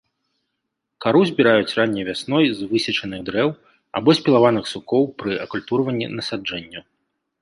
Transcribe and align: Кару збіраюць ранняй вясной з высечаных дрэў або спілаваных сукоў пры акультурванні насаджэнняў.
Кару 1.03 1.19
збіраюць 1.29 1.75
ранняй 1.79 2.07
вясной 2.09 2.45
з 2.61 2.69
высечаных 2.71 3.19
дрэў 3.27 3.49
або 3.99 4.09
спілаваных 4.21 4.65
сукоў 4.73 5.03
пры 5.21 5.31
акультурванні 5.45 6.05
насаджэнняў. 6.19 6.83